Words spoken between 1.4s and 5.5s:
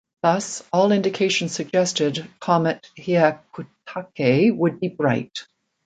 suggested Comet Hyakutake would be bright.